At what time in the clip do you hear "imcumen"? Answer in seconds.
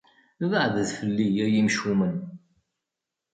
1.61-2.15